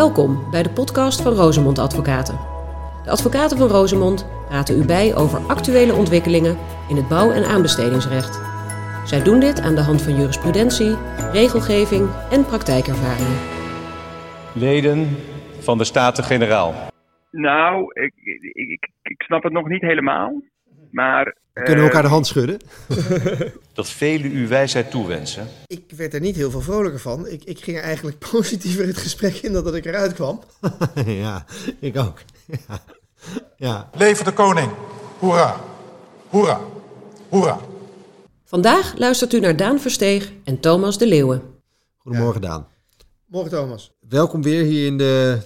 [0.00, 2.34] Welkom bij de podcast van Rosemond Advocaten.
[3.04, 6.56] De advocaten van Rosemond praten u bij over actuele ontwikkelingen
[6.88, 8.34] in het bouw- en aanbestedingsrecht.
[9.04, 10.96] Zij doen dit aan de hand van jurisprudentie,
[11.32, 13.38] regelgeving en praktijkervaringen.
[14.54, 14.98] Leden
[15.60, 16.74] van de Staten-Generaal.
[17.30, 20.42] Nou, ik, ik, ik, ik snap het nog niet helemaal.
[20.90, 21.36] Maar.
[21.60, 22.58] We kunnen elkaar de hand schudden.
[23.72, 25.48] Dat velen u wijsheid toewensen.
[25.66, 27.26] Ik werd er niet heel veel vrolijker van.
[27.26, 30.40] Ik, ik ging er eigenlijk positiever het gesprek in dan dat ik eruit kwam.
[31.04, 31.44] ja,
[31.78, 32.18] ik ook.
[32.46, 32.84] Ja.
[33.56, 33.90] ja.
[33.96, 34.72] Leven de koning.
[35.18, 35.60] Hoera.
[36.28, 36.60] Hoera.
[37.28, 37.60] Hoera.
[38.44, 41.42] Vandaag luistert u naar Daan Versteeg en Thomas de Leeuwen.
[41.96, 42.66] Goedemorgen Daan.
[43.26, 43.92] Morgen Thomas.
[44.08, 45.38] Welkom weer hier in de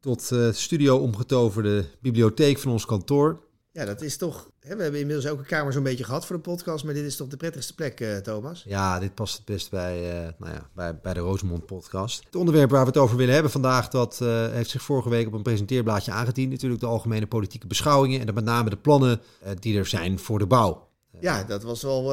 [0.00, 3.40] tot uh, studio omgetoverde bibliotheek van ons kantoor.
[3.72, 4.51] Ja, dat is toch.
[4.62, 7.28] We hebben inmiddels elke kamer zo'n beetje gehad voor de podcast, maar dit is toch
[7.28, 8.64] de prettigste plek, uh, Thomas?
[8.66, 12.24] Ja, dit past het best bij, uh, nou ja, bij, bij de Rosemond podcast.
[12.24, 15.26] Het onderwerp waar we het over willen hebben vandaag, dat uh, heeft zich vorige week
[15.26, 16.50] op een presenteerblaadje aangediend.
[16.50, 19.20] Natuurlijk de algemene politieke beschouwingen en dan met name de plannen
[19.58, 20.88] die er zijn voor de bouw.
[21.20, 22.04] Ja, dat was wel.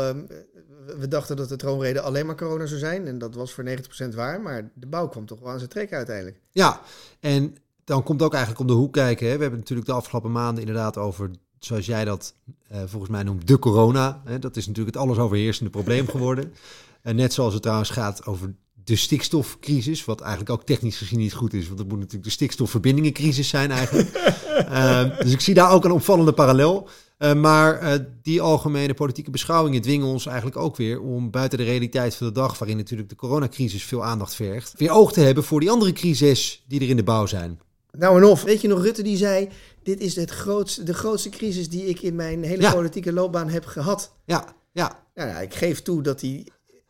[0.99, 3.65] we dachten dat de troonrede alleen maar corona zou zijn en dat was voor
[4.09, 6.39] 90% waar, maar de bouw kwam toch wel aan zijn trek uiteindelijk.
[6.51, 6.81] Ja,
[7.19, 9.27] en dan komt ook eigenlijk om de hoek kijken.
[9.27, 9.35] Hè.
[9.35, 12.33] We hebben natuurlijk de afgelopen maanden inderdaad over zoals jij dat
[12.71, 14.21] uh, volgens mij noemt, de corona.
[14.25, 16.53] Hè, dat is natuurlijk het alles overheersende probleem geworden.
[17.01, 21.33] En net zoals het trouwens gaat over de stikstofcrisis, wat eigenlijk ook technisch gezien niet
[21.33, 24.35] goed is, want het moet natuurlijk de stikstofverbindingencrisis zijn eigenlijk.
[24.69, 26.89] uh, dus ik zie daar ook een opvallende parallel.
[27.19, 32.15] Uh, maar die algemene politieke beschouwingen dwingen ons eigenlijk ook weer om buiten de realiteit
[32.15, 35.59] van de dag, waarin natuurlijk de coronacrisis veel aandacht vergt, weer oog te hebben voor
[35.59, 37.59] die andere crises die er in de bouw zijn.
[37.91, 39.49] Nou en of, weet je nog, Rutte die zei,
[39.83, 43.65] dit is het grootste, de grootste crisis die ik in mijn hele politieke loopbaan heb
[43.65, 44.11] gehad.
[44.25, 45.03] Ja, ja.
[45.15, 46.47] Nou, nou, ik geef toe dat hij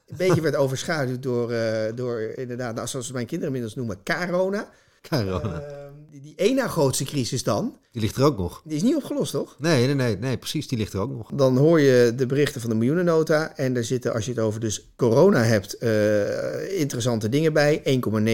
[0.08, 4.69] een beetje werd overschaduwd door, uh, door inderdaad, nou, zoals mijn kinderen inmiddels noemen, corona.
[5.09, 5.61] Corona.
[5.69, 5.78] Uh,
[6.11, 7.78] die, die ene grootste crisis dan.
[7.91, 8.61] Die ligt er ook nog.
[8.66, 9.56] Die is niet opgelost, toch?
[9.59, 11.31] Nee, nee, nee, nee, precies, die ligt er ook nog.
[11.34, 13.56] Dan hoor je de berichten van de miljoenennota.
[13.56, 17.81] En daar zitten, als je het over dus corona hebt, uh, interessante dingen bij.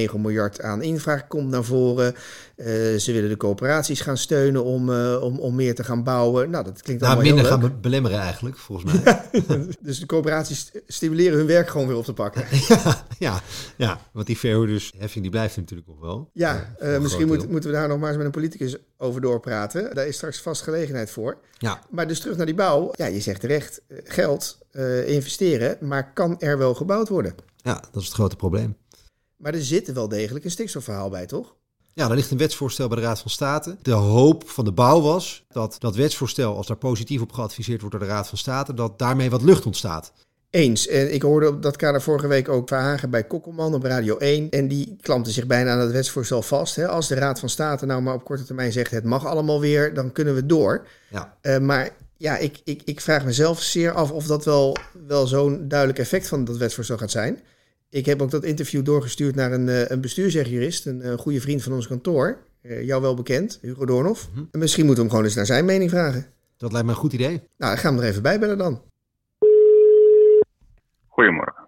[0.09, 2.15] 1,9 miljard aan invraag komt naar voren.
[2.57, 2.65] Uh,
[2.97, 6.49] ze willen de coöperaties gaan steunen om, uh, om, om meer te gaan bouwen.
[6.49, 9.29] Nou, dat klinkt nou, minder gaan be belemmeren eigenlijk, volgens mij.
[9.79, 12.45] dus de coöperaties stimuleren hun werk gewoon weer op te pakken.
[12.67, 13.41] ja, ja,
[13.77, 16.29] ja, want die verhuurdersheffing die blijft natuurlijk nog wel.
[16.33, 19.95] Ja, uh, misschien moet, moeten we daar nog maar eens met een politicus over doorpraten.
[19.95, 21.37] Daar is straks vast gelegenheid voor.
[21.57, 21.81] Ja.
[21.89, 22.91] Maar dus terug naar die bouw.
[22.95, 24.57] Ja, je zegt terecht, geld,
[25.05, 27.35] investeren, maar kan er wel gebouwd worden?
[27.55, 28.75] Ja, dat is het grote probleem.
[29.37, 31.55] Maar er zit wel degelijk een stikstofverhaal bij, toch?
[31.95, 33.75] Ja, er ligt een wetsvoorstel bij de Raad van State.
[33.81, 37.95] De hoop van de bouw was dat dat wetsvoorstel, als daar positief op geadviseerd wordt
[37.95, 40.13] door de Raad van State, dat daarmee wat lucht ontstaat.
[40.49, 40.87] Eens.
[40.87, 44.49] En ik hoorde op dat kader vorige week ook Verhagen bij Kokkelman op Radio 1.
[44.49, 46.75] En die klampte zich bijna aan het wetsvoorstel vast.
[46.75, 46.87] Hè.
[46.87, 49.93] Als de Raad van State nou maar op korte termijn zegt het mag allemaal weer,
[49.93, 50.87] dan kunnen we door.
[51.09, 51.37] Ja.
[51.41, 54.77] Uh, maar ja, ik, ik, ik vraag mezelf zeer af of dat wel,
[55.07, 57.39] wel zo'n duidelijk effect van dat wetsvoorstel gaat zijn.
[57.95, 61.73] Ik heb ook dat interview doorgestuurd naar een, een bestuursrechtjurist, een, een goede vriend van
[61.73, 62.37] ons kantoor.
[62.61, 64.29] Uh, jou wel bekend, Hugo Doornhoff.
[64.29, 64.59] Mm -hmm.
[64.59, 66.25] Misschien moeten we hem gewoon eens naar zijn mening vragen.
[66.57, 67.41] Dat lijkt me een goed idee.
[67.57, 68.81] Nou, ik ga hem er even bij bellen dan.
[71.07, 71.67] Goedemorgen.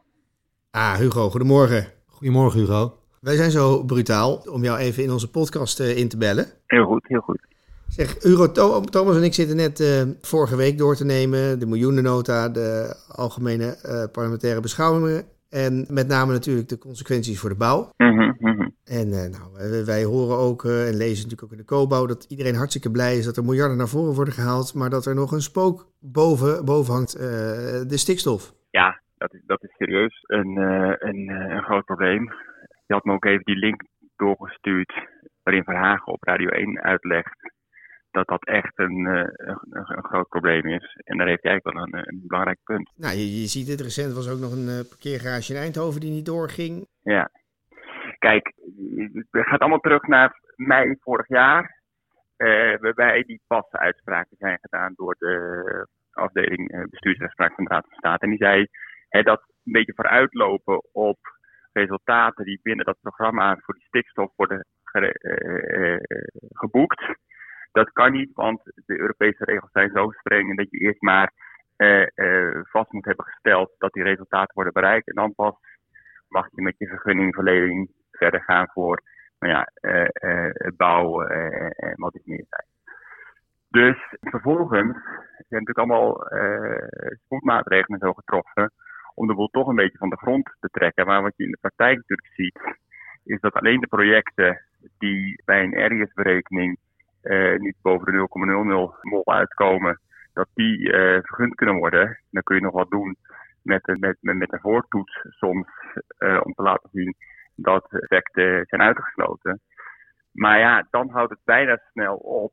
[0.71, 1.87] Ah, Hugo, goedemorgen.
[2.05, 2.97] Goedemorgen, Hugo.
[3.19, 6.47] Wij zijn zo brutaal om jou even in onze podcast uh, in te bellen.
[6.65, 7.39] Heel goed, heel goed.
[7.87, 8.51] Zeg, Hugo,
[8.81, 11.59] Thomas en ik zitten net uh, vorige week door te nemen.
[11.59, 15.35] De miljoenennota, de algemene uh, parlementaire beschouwingen.
[15.49, 17.91] En met name natuurlijk de consequenties voor de bouw.
[17.97, 18.75] Mm -hmm, mm -hmm.
[18.85, 22.25] En uh, nou, wij, horen ook uh, en lezen natuurlijk ook in de co dat
[22.29, 25.31] iedereen hartstikke blij is dat er miljarden naar voren worden gehaald, maar dat er nog
[25.31, 27.21] een spook boven, boven hangt, uh,
[27.91, 28.53] de stikstof.
[28.69, 30.57] Ja, dat is, dat is serieus een,
[30.99, 32.23] een, een groot probleem.
[32.85, 33.81] Je had me ook even die link
[34.15, 34.93] doorgestuurd
[35.43, 37.51] waarin Verhagen op Radio 1 uitlegt
[38.17, 40.99] dat dat echt een, een, een, groot probleem is.
[41.03, 42.91] En daar heeft hij eigenlijk wel een, een belangrijk punt.
[42.95, 46.11] Nou, je, je ziet het recent was ook nog een uh, parkeergarage in Eindhoven die
[46.11, 46.87] niet doorging.
[47.01, 47.29] Ja.
[48.17, 48.53] Kijk,
[49.31, 51.75] het gaat allemaal terug naar mei vorig jaar.
[52.79, 58.23] Waarbij die passen uitspraken zijn gedaan door de afdeling bestuursrechtspraak van de Raad van State.
[58.23, 58.67] En die zei
[59.09, 61.17] hè, dat een beetje vooruitlopen op
[61.71, 64.65] resultaten die binnen dat programma voor die stikstof worden
[66.53, 67.01] geboekt
[67.77, 71.31] dat kan niet, want de Europese regels zijn zo streng dat je eerst maar
[71.77, 75.07] uh, uh, vast moet hebben gesteld dat die resultaten worden bereikt.
[75.07, 75.55] En dan pas
[76.27, 79.01] mag je met je vergunningverlening verder gaan voor
[79.39, 82.65] nou ja, uh, bouw en wat is meer zijn.
[83.69, 84.97] Dus vervolgens
[85.49, 86.27] zijn natuurlijk allemaal
[87.25, 88.71] spoedmaatregelen zo getroffen
[89.13, 91.05] om de boel toch een beetje van de grond te trekken.
[91.05, 92.59] Maar wat je in de praktijk natuurlijk ziet,
[93.23, 94.61] is dat alleen de projecten
[94.97, 96.77] die bij een RIS-berekening
[97.57, 99.99] niet boven de 0,00 mol uitkomen,
[100.33, 100.89] dat die
[101.23, 102.19] vergund kunnen worden.
[102.31, 103.17] Dan kun je nog wat doen
[103.63, 105.67] met, met, met, een voortoets soms
[106.43, 107.15] om te laten zien
[107.55, 109.61] dat effecten zijn uitgesloten.
[110.31, 112.51] Maar ja, dan houdt het bijna snel op,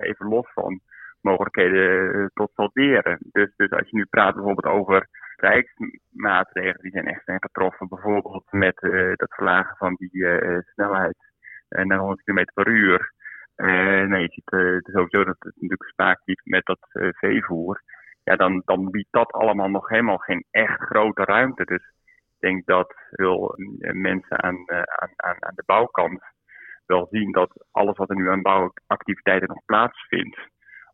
[0.00, 0.80] even los van
[1.22, 3.18] mogelijkheden tot solderen.
[3.32, 7.88] Dus, dus als je nu praat bijvoorbeeld over rijksmaatregelen, die zijn echt zijn getroffen.
[7.88, 11.16] Bijvoorbeeld met uh, dat verlagen van die uh, snelheid
[11.68, 13.12] naar 100 km per uur.
[14.08, 14.50] Nee, je ziet
[14.94, 17.82] sowieso dat het natuurlijk spaak liep met dat veevoer.
[18.24, 21.64] Ja, dan, dan biedt dat allemaal nog helemaal geen echt grote ruimte.
[21.64, 23.54] Dus ik denk dat veel
[23.92, 24.70] mensen aan,
[25.16, 26.22] aan, aan de bouwkant
[26.86, 30.38] wel zien dat alles wat er nu aan bouwactiviteiten nog plaatsvindt,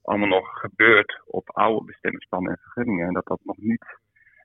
[0.03, 3.07] allemaal nog gebeurt op oude bestemmingsplannen en vergunningen.
[3.07, 3.99] En dat dat nog niet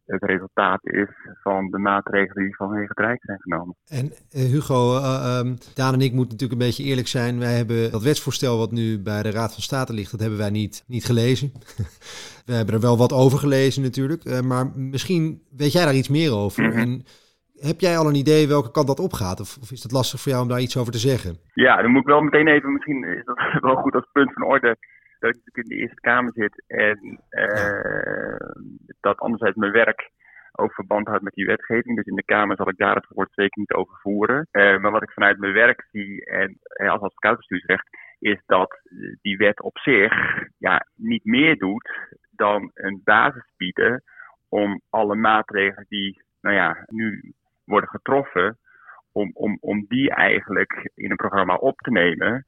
[0.06, 1.10] het resultaat is
[1.42, 3.76] van de maatregelen die vanwege het Rijk zijn genomen.
[3.88, 7.40] En uh, Hugo, uh, um, Daan en ik moeten natuurlijk een beetje eerlijk zijn.
[7.40, 10.50] Wij hebben dat wetsvoorstel wat nu bij de Raad van State ligt, dat hebben wij
[10.50, 11.52] niet, niet gelezen.
[12.46, 16.10] we hebben er wel wat over gelezen natuurlijk, uh, maar misschien weet jij daar iets
[16.10, 16.64] meer over.
[16.64, 16.78] Mhm.
[16.78, 17.04] En
[17.56, 19.40] heb jij al een idee welke kant dat opgaat?
[19.40, 21.38] Of, of, is het lastig voor jou om daar iets over te zeggen?
[21.54, 24.44] Ja, dan moet ik wel meteen even, misschien is dat wel goed als punt van
[24.44, 24.78] orde
[25.24, 28.48] dat ik natuurlijk in de Eerste Kamer zit en uh,
[29.00, 30.12] dat anderzijds mijn werk
[30.52, 31.96] ook verband houdt met die wetgeving.
[31.96, 34.48] Dus in de Kamer zal ik daar het woord zeker niet over voeren.
[34.52, 37.88] Uh, maar wat ik vanuit mijn werk zie en uh, als advocaatbestuursrecht,
[38.20, 38.82] is dat
[39.22, 40.14] die wet op zich
[40.58, 41.90] ja, niet meer doet
[42.32, 44.04] dan een basis bieden
[44.50, 47.34] om alle maatregelen die nou ja, nu
[47.64, 48.58] worden getroffen,
[49.12, 52.46] om, om, om die eigenlijk in een programma op te nemen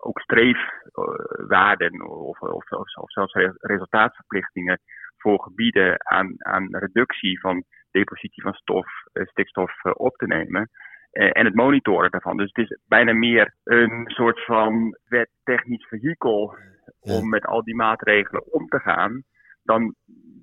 [0.00, 4.80] ook streefwaarden of, of, of, of zelfs resultaatverplichtingen
[5.16, 10.70] voor gebieden aan, aan reductie van depositie van stof, eh, stikstof eh, op te nemen.
[11.10, 12.36] Eh, en het monitoren daarvan.
[12.36, 16.56] Dus het is bijna meer een soort van wettechnisch vehikel
[17.00, 19.22] om met al die maatregelen om te gaan,
[19.62, 19.94] dan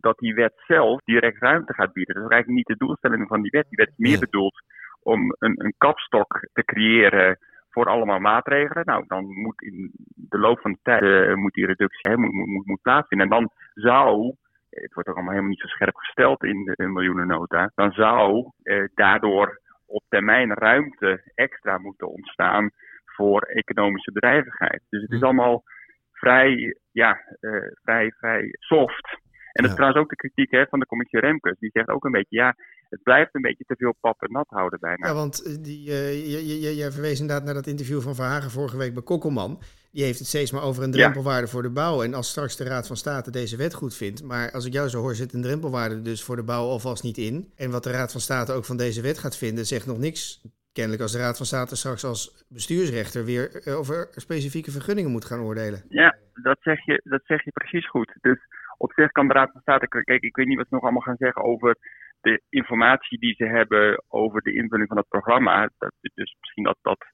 [0.01, 2.15] dat die wet zelf direct ruimte gaat bieden.
[2.15, 3.69] Dat is eigenlijk niet de doelstelling van die wet.
[3.69, 4.63] Die wet is meer bedoeld
[5.00, 7.38] om een, een kapstok te creëren
[7.75, 8.86] voor allemaal maatregelen.
[8.86, 12.31] Nou, dan moet in de loop van de tijd uh, moet die reductie hè, moet,
[12.31, 13.27] moet, moet plaatsvinden.
[13.27, 14.36] En dan zou,
[14.69, 18.83] het wordt ook allemaal helemaal niet zo scherp gesteld in de miljoenennota, dan zou eh,
[18.94, 22.69] daardoor op termijn ruimte extra moeten ontstaan
[23.06, 24.81] voor economische bedrijvigheid.
[24.89, 25.25] Dus het is hm.
[25.25, 25.63] allemaal
[26.12, 29.24] vrij, ja, uh, vrij, vrij soft.
[29.56, 31.60] En dat is trouwens ook de kritiek hè, van de commissie Remkes.
[31.60, 32.56] Die zegt ook een beetje, ja,
[32.90, 35.07] het blijft een beetje te veel pap en nat houden bijna.
[35.07, 38.94] Ja, want eh, die, uh, jij verwees inderdaad naar dat interview van Verhagen vorige week
[38.94, 39.60] bij Kokkelman.
[39.92, 42.04] Die heeft het steeds maar over een drempelwaarde voor de bouw.
[42.04, 44.24] En als straks de Raad van State deze wet goed vindt.
[44.24, 47.18] Maar als ik jou zo hoor, zit een drempelwaarde dus voor de bouw alvast niet
[47.18, 47.52] in.
[47.56, 50.42] En wat de Raad van State ook van deze wet gaat vinden, zegt nog niks.
[50.74, 55.25] Kennelijk als de Raad van State straks als bestuursrechter weer eh, over specifieke vergunningen moet
[55.25, 55.84] gaan oordelen.
[55.90, 58.18] Ja, dat zeg je, dat zeg je precies goed.
[58.22, 58.40] Dus
[58.77, 61.01] op zich kan de Raad van State, kijk, ik weet niet wat ze nog allemaal
[61.01, 61.77] gaan zeggen over
[62.22, 65.69] de informatie die ze hebben over de invulling van het programma.
[65.77, 67.06] Dat, dus misschien dat dat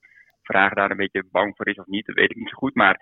[0.42, 2.75] vraag daar een beetje bang voor is of niet, dat weet ik niet zo goed.
[2.75, 3.00] Maar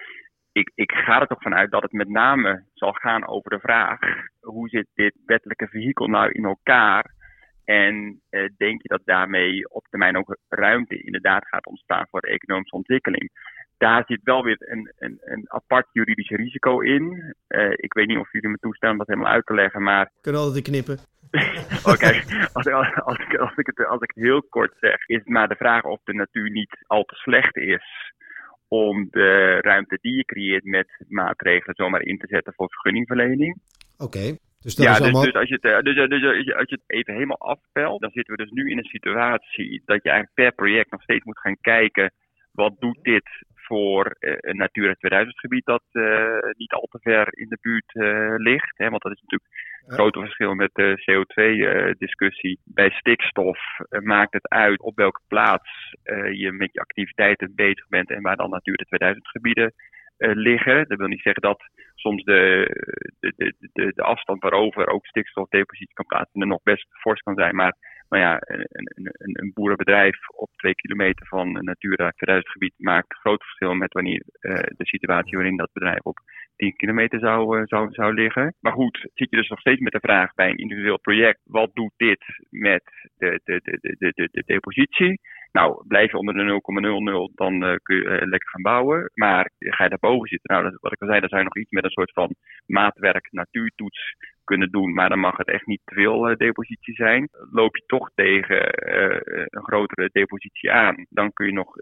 [0.51, 3.99] ik, ik ga er toch vanuit dat het met name zal gaan over de vraag:
[4.39, 7.17] hoe zit dit wettelijke vehikel nou in elkaar?
[7.65, 12.27] En eh, denk je dat daarmee op termijn ook ruimte inderdaad gaat ontstaan voor de
[12.27, 13.29] economische ontwikkeling?
[13.79, 17.33] Daar zit wel weer een, een, een apart juridisch risico in.
[17.47, 20.11] Uh, ik weet niet of jullie me toestaan om dat helemaal uit te leggen, maar...
[20.21, 20.97] Kunnen altijd knippen.
[21.93, 22.21] Oké,
[22.53, 25.27] als, als, als, ik, als, ik het, als ik het heel kort zeg, is het
[25.27, 28.13] maar de vraag of de natuur niet al te slecht is
[28.67, 33.61] om de ruimte die je creëert met maatregelen zomaar in te zetten voor vergunningverlening.
[33.97, 34.37] Oké.
[34.59, 35.23] Dus dat ja, is dus, allemaal...
[35.23, 38.01] dus, als je het, eh, dus, eh, dus, dus als je het even helemaal afpelt,
[38.01, 41.23] dan zitten we dus nu in een situatie dat je eigenlijk per project nog steeds
[41.23, 42.11] moet gaan kijken
[42.51, 43.29] wat doet dit
[43.69, 47.93] voor uh, een Natura 2000 gebied dat uh, niet al te ver in de buurt
[47.93, 48.77] uh, ligt.
[48.77, 49.51] Hè, want dat is natuurlijk
[49.85, 52.59] een grote verschil met de CO2-discussie.
[52.63, 53.59] Bij stikstof
[53.89, 55.69] maakt het uit op welke plaats
[56.31, 59.73] je met je activiteiten bezig bent en waar dan Natura 2000 gebieden
[60.17, 60.87] liggen.
[60.87, 61.63] Dat wil niet zeggen dat
[61.95, 62.67] soms de,
[63.19, 67.55] de, de, de, afstand waarover ook stikstofdepositie kan plaatsvinden nog best fors kan zijn.
[67.55, 67.75] Maar
[68.09, 73.19] maar ja, een, een, een, boerenbedrijf op twee kilometer van een Natura 2000 gebied maakt
[73.19, 76.19] groot verschil met wanneer uh, de situatie waarin dat bedrijf op
[76.55, 78.55] 10 kilometer zou, uh, zou, zou liggen.
[78.59, 81.69] Maar goed, zit je dus nog steeds met de vraag bij een individueel project, wat
[81.73, 82.83] doet dit met
[83.17, 85.19] de, de, de, de, de, de depositie?
[85.51, 86.61] Nou, blijf je onder de
[87.29, 89.11] 0,00, dan uh, kun je uh, lekker gaan bouwen.
[89.13, 91.71] Maar ga je daarboven zitten, nou, wat ik al zei, dan zou je nog iets
[91.71, 94.93] met een soort van maatwerk natuurtoets kunnen doen.
[94.93, 97.29] Maar dan mag het echt niet te veel uh, depositie zijn.
[97.51, 98.61] Loop je toch tegen
[99.57, 101.75] een grotere depositie aan, dan kun je nog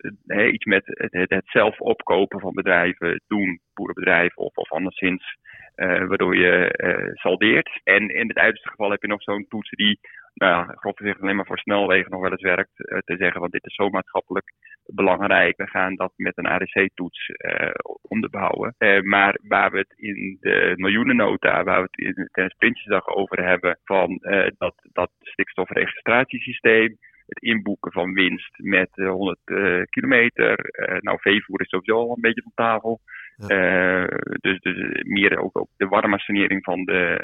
[0.52, 5.38] iets met het, het, zelf opkopen van bedrijven doen, boerenbedrijven of, of anderszins.
[5.76, 6.72] waardoor je
[7.14, 7.82] saldeert.
[7.84, 10.00] En in het uiterste geval heb je nog zo'n toets die
[10.38, 12.72] nou grof gezegd alleen maar voor snelwegen nog wel eens werkt.
[12.76, 14.54] Uh, te zeggen, want dit is zo maatschappelijk
[14.86, 15.58] belangrijk.
[15.58, 17.32] We gaan dat met een ADC-toets
[18.02, 18.76] onderbouwen.
[19.04, 23.80] Maar waar we het in de miljoenennota, waar we het in, tijdens Prinsjesdag over hebben,
[23.84, 24.20] van
[24.58, 30.60] dat, dat stikstofregistratiesysteem het inboeken van winst met 100 uh, kilometer.
[31.02, 33.02] Nou, veevoer is sowieso al een beetje van tafel.
[33.38, 33.48] Ja.
[33.48, 34.08] Uh,
[34.42, 37.20] dus, dus meer ook, ook de warmmassonering van de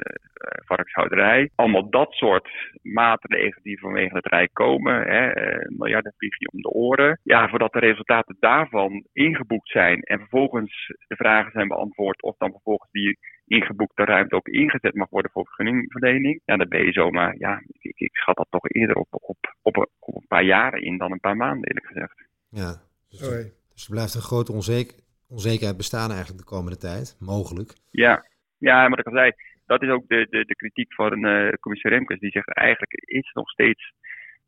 [0.65, 1.50] varkenshouderij.
[1.55, 2.50] Allemaal dat soort
[2.82, 5.01] maatregelen die vanwege het Rijk komen.
[5.01, 5.32] Hè,
[5.67, 6.13] miljarden
[6.53, 7.20] om de oren.
[7.24, 12.51] Ja, voordat de resultaten daarvan ingeboekt zijn en vervolgens de vragen zijn beantwoord of dan
[12.51, 13.17] vervolgens die
[13.48, 16.41] ingeboekte ruimte ook ingezet mag worden voor vergunningverlening.
[16.46, 19.89] Ja, dan ben je zomaar, ja, ik, ik schat dat toch eerder op, op, op,
[20.00, 22.24] op, een paar jaren in dan een paar maanden, eerlijk gezegd.
[22.50, 23.20] Ja, dus,
[23.74, 24.96] dus er blijft een grote onzeker,
[25.38, 27.70] onzekerheid bestaan eigenlijk de komende tijd, mogelijk.
[27.92, 28.25] Ja,
[28.58, 29.32] ja maar wat ik al zei,
[29.66, 32.20] dat is ook de, de, de kritiek van uh, commissaris Remkes.
[32.20, 33.94] Die zegt eigenlijk is nog steeds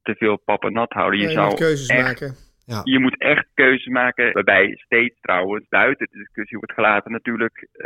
[0.02, 1.20] te veel pap en nat houden.
[1.20, 2.36] Je, ja, je zou keuzes echt, maken.
[2.66, 2.82] Ja.
[2.84, 7.86] Je moet echt keuzes maken, waarbij steeds trouwens buiten de discussie wordt gelaten natuurlijk uh,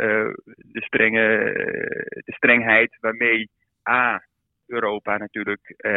[0.56, 3.50] de, strenge, uh, de strengheid waarmee
[3.88, 4.22] A.
[4.70, 5.92] Europa natuurlijk uh,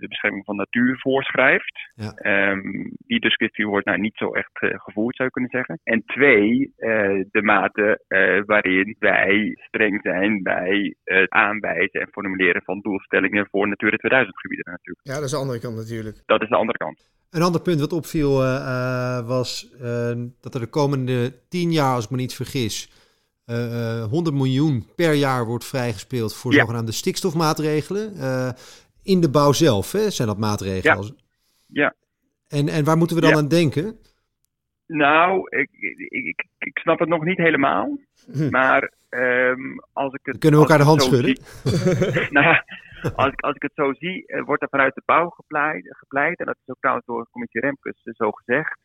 [0.00, 1.90] de bescherming van natuur voorschrijft.
[1.94, 2.50] Ja.
[2.50, 5.80] Um, die discussie wordt nou niet zo echt gevoerd, zou je kunnen zeggen.
[5.82, 6.72] En twee,
[7.30, 8.04] de mate
[8.46, 14.72] waarin wij streng zijn bij het aanwijzen en formuleren van doelstellingen voor Natura 2000 gebieden
[14.72, 15.06] natuurlijk.
[15.06, 16.22] Ja, dat is de andere kant natuurlijk.
[16.26, 17.08] Dat is de andere kant.
[17.30, 22.04] Een ander punt wat opviel uh, was uh, dat er de komende tien jaar, als
[22.04, 22.90] ik me niet vergis,
[24.10, 26.58] 100 miljoen per jaar wordt vrijgespeeld voor ja.
[26.58, 28.12] zogenaamde stikstofmaatregelen.
[29.02, 31.16] in de bouw zelf hè, zijn dat maatregelen.
[31.66, 31.82] Ja.
[31.82, 31.94] ja.
[32.48, 33.36] En, en waar moeten we dan ja.
[33.36, 33.98] aan denken?
[34.86, 35.68] Nou, ik,
[36.08, 37.98] ik, ik, snap het nog niet helemaal.
[38.32, 38.50] Hm.
[38.50, 40.38] Maar um, als ik het.
[40.38, 41.38] Kunnen we elkaar de hand schudden?
[42.38, 42.62] Nou,
[43.14, 46.38] als, ik, als ik het zo zie, uh, wordt er vanuit de bouw gepleit, gepleit,
[46.38, 48.78] en dat is ook trouwens door de commissie Remkes uh, zo gezegd,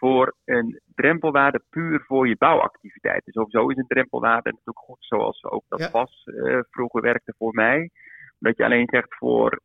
[0.00, 3.24] voor een drempelwaarde puur voor je bouwactiviteit.
[3.24, 5.90] Dus sowieso is een drempelwaarde natuurlijk goed, zoals ook dat ja.
[5.90, 7.90] was uh, vroeger werkte voor mij.
[8.38, 9.60] Dat je alleen zegt voor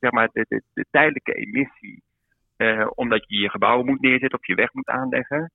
[0.00, 2.02] zeg maar de, de, de tijdelijke emissie,
[2.94, 5.52] omdat je je gebouwen moet neerzetten of je weg moet aanleggen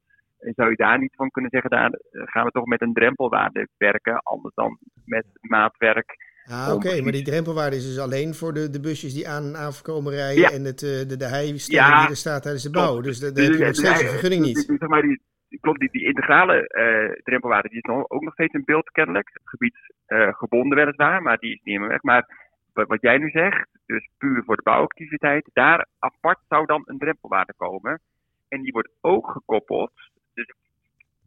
[0.54, 4.20] zou je daar niet van kunnen zeggen, daar gaan we toch met een drempelwaarde werken,
[4.24, 6.25] anders dan met maatwerk.
[6.48, 9.44] Ah, oké, okay, maar die drempelwaarde is dus alleen voor de, de busjes die aan
[9.44, 10.50] en af komen rijden ja.
[10.50, 13.02] en het, de, de heistelling ja, die er staat tijdens de bouw.
[13.02, 14.58] Dus daar heb je nog steeds een vergunning niet.
[14.58, 15.20] Zeg maar, die,
[15.60, 19.30] klopt, die, die integrale uh, drempelwaarde die is nog, ook nog steeds in beeld kennelijk.
[19.34, 19.75] Het gebied
[20.08, 22.04] uh, gebonden weliswaar, maar die is niet meer weg.
[22.04, 22.28] Maar
[22.74, 27.54] wat jij nu zegt, dus puur voor de bouwactiviteit, daar apart zou dan een drempelwaarde
[27.58, 28.02] komen.
[28.48, 29.92] En die wordt ook gekoppeld
[30.34, 30.54] dus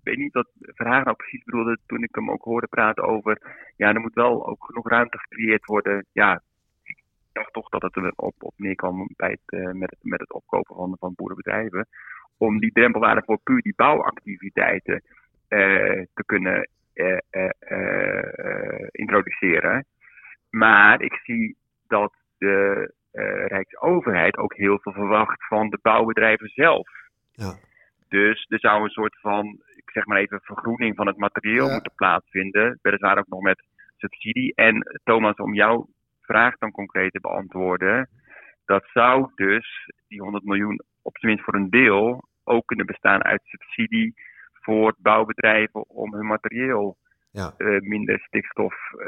[0.09, 3.41] weet niet wat Verhagen nou precies bedoelde toen ik hem ook hoorde praten over.
[3.77, 6.07] Ja, er moet wel ook genoeg ruimte gecreëerd worden.
[6.13, 6.43] Ja,
[6.83, 10.33] ik dacht toch dat het er op, op neerkwam bij het, uh, met, met het
[10.33, 11.89] opkopen van, van boerenbedrijven.
[12.37, 15.03] Om die drempelwaarde voor puur die bouwactiviteiten
[15.49, 17.19] uh, te kunnen uh,
[18.91, 19.87] introduceren.
[20.51, 22.93] Maar ik zie dat de
[23.47, 26.89] Rijksoverheid ook heel veel verwacht van de bouwbedrijven zelf.
[27.33, 27.59] Ja.
[28.09, 29.47] Dus er zou een soort van,
[29.77, 31.73] ik zeg maar even, vergroening van het materieel ja.
[31.73, 32.79] moeten plaatsvinden.
[32.83, 33.63] Weliswaar ook nog met
[33.97, 34.55] subsidie.
[34.55, 35.89] En Thomas, om jouw
[36.21, 38.09] vraag dan concreet te beantwoorden.
[38.65, 43.41] Dat zou dus die 100 miljoen, op tenminste voor een deel, ook kunnen bestaan uit
[43.45, 44.15] subsidie
[44.53, 46.97] voor bouwbedrijven om hun materieel
[47.31, 47.55] ja.
[47.59, 49.07] uh, minder stikstof uh,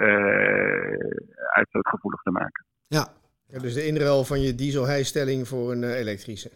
[1.54, 2.64] uitstootgevoelig te maken.
[2.86, 3.08] Ja.
[3.46, 3.58] ja.
[3.58, 6.50] Dus de inruil van je dieselheistelling voor een uh, elektrische.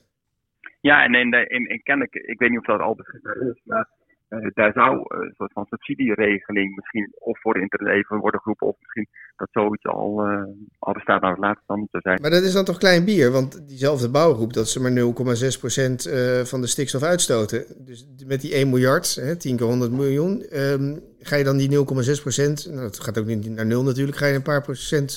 [0.90, 3.88] Ja, en in, in, in kennelijk, ik weet niet of dat al beschikbaar is, maar
[4.28, 9.08] uh, daar zou een soort van subsidieregeling misschien of voor interleven worden geroepen, of misschien
[9.36, 10.42] dat zoiets al, uh,
[10.78, 12.20] al bestaat, maar het laatste dan niet zo zijn.
[12.20, 16.44] Maar dat is dan toch klein bier, want diezelfde bouwgroep, dat ze maar 0,6% uh,
[16.52, 17.84] van de stikstof uitstoten.
[17.84, 21.70] Dus met die 1 miljard, hè, 10 keer 100 miljoen, um, ga je dan die
[21.70, 25.10] 0,6%, nou dat gaat ook niet naar nul natuurlijk, ga je een paar procent,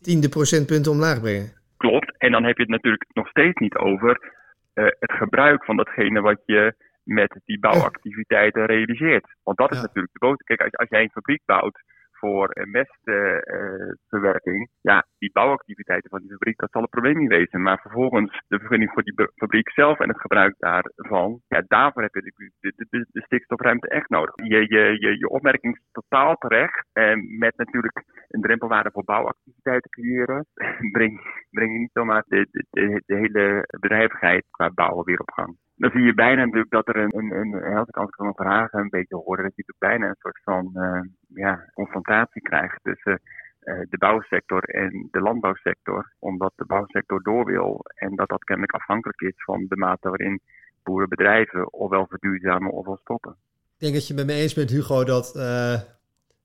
[0.00, 1.52] tiende procentpunten omlaag brengen.
[1.76, 4.34] Klopt, en dan heb je het natuurlijk nog steeds niet over
[4.82, 9.34] het gebruik van datgene wat je met die bouwactiviteiten realiseert.
[9.42, 9.82] Want dat is ja.
[9.82, 10.46] natuurlijk de boodschap.
[10.46, 11.82] Kijk, als, als jij een fabriek bouwt
[12.18, 14.68] voor mestverwerking.
[14.80, 17.62] ja, die bouwactiviteiten van die fabriek, dat zal een probleem niet wezen.
[17.62, 22.14] Maar vervolgens de vergunning voor die fabriek zelf en het gebruik daarvan, ja, daarvoor heb
[22.14, 22.20] je
[22.60, 24.34] de, de, de, stikstofruimte echt nodig.
[24.34, 26.86] Je, je, je, je opmerking is totaal terecht.
[26.92, 30.46] En met natuurlijk een drempelwaarde voor bouwactiviteiten creëren,
[30.96, 31.20] breng,
[31.50, 35.90] breng je niet zomaar de, de, de, hele bedrijvigheid qua bouwen weer op gang dan
[35.90, 39.16] zie je bijna natuurlijk dat er een, een, een als ik van vragen een beetje
[39.16, 43.20] hoorde, dat je bijna een soort van uh, ja, confrontatie krijgt tussen
[43.62, 46.12] uh, de bouwsector en de landbouwsector.
[46.18, 50.40] Omdat de bouwsector door wil en dat dat kennelijk afhankelijk is van de mate waarin
[50.82, 53.36] boerenbedrijven ofwel verduurzamen ofwel stoppen.
[53.76, 55.80] Ik denk dat je met me eens bent, Hugo, dat uh,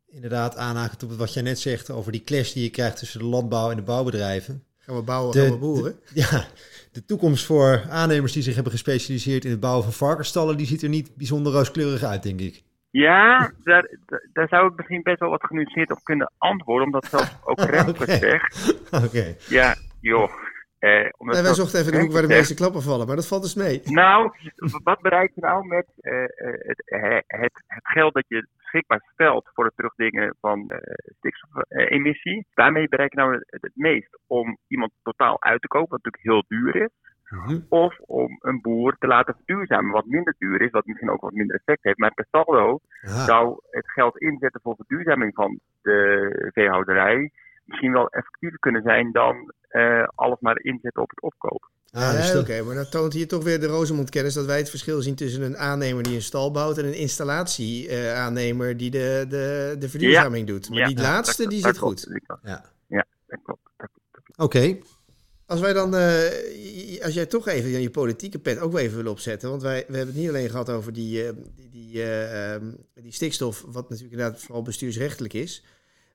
[0.08, 3.26] inderdaad aanhaken op wat jij net zegt over die clash die je krijgt tussen de
[3.26, 4.64] landbouw en de bouwbedrijven.
[4.78, 5.96] Gaan we bouwen, gaan we boeren?
[6.14, 6.46] ja,
[6.92, 10.82] de toekomst voor aannemers die zich hebben gespecialiseerd in het bouwen van varkensstallen, die ziet
[10.82, 12.64] er niet bijzonder rooskleurig uit, denk ik.
[12.92, 13.98] Ja, daar,
[14.34, 18.02] daar zou ik misschien best wel wat genuanceerd op kunnen antwoorden, omdat zelfs ook rechtelijk
[18.02, 18.18] okay.
[18.18, 18.80] zegt.
[19.06, 19.36] Oké.
[19.48, 20.32] Ja, joh.
[20.80, 23.42] Eh, omdat wij zochten even de hoek waar de meeste klappen vallen, maar dat valt
[23.42, 23.82] dus mee.
[23.86, 24.32] Nou,
[24.84, 26.24] wat bereik je nou met uh,
[26.68, 26.84] het,
[27.26, 30.72] het, het, geld dat je beschikbaar stelt voor het terugdingen van
[31.18, 32.46] stikstofemissie?
[32.54, 36.48] Daarmee bereik je nou het, het, meest om iemand totaal uit te kopen, wat natuurlijk
[36.48, 37.01] heel duur is.
[37.32, 37.66] Mm-hmm.
[37.70, 41.32] Of om een boer te laten verduurzamen, wat minder duur is, wat misschien ook wat
[41.32, 41.98] minder effect heeft.
[41.98, 47.32] Maar per saldo zou het geld inzetten voor verduurzaming van de veehouderij
[47.72, 51.70] misschien wel effectiever kunnen zijn dan uh, alles maar inzetten op het opkopen.
[51.92, 55.02] Ah, dus oké, maar dan toont hier toch weer de Rosemond-kennis dat wij het verschil
[55.02, 59.76] zien tussen een aannemer die een stal bouwt en een installatie-aannemer uh, die de, de,
[59.80, 60.54] de verduurzaming ja.
[60.54, 60.70] doet.
[60.70, 60.88] Maar ja.
[60.88, 62.22] die laatste, die zit goed.
[62.44, 62.64] Ja.
[62.88, 63.62] ja, dat klopt.
[63.78, 64.44] Oké.
[64.44, 64.82] Okay.
[65.52, 69.50] Als wij dan, uh, als jij toch even je politieke pet ook even wil opzetten,
[69.50, 72.04] want wij we hebben het niet alleen gehad over die, uh, die, die,
[72.54, 75.64] um, die stikstof, wat natuurlijk inderdaad vooral bestuursrechtelijk is.